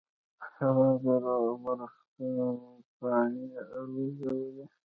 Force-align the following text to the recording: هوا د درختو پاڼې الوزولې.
هوا 0.63 0.87
د 1.03 1.05
درختو 1.63 2.29
پاڼې 2.97 3.45
الوزولې. 3.77 4.65